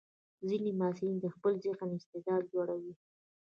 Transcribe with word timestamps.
ځینې 0.47 0.71
محصلین 0.79 1.17
د 1.21 1.25
خپل 1.35 1.53
ذهني 1.63 1.95
استعداد 1.99 2.43
لوړوي. 2.53 2.93